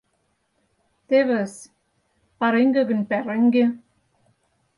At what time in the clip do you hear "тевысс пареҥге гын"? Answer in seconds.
1.07-3.01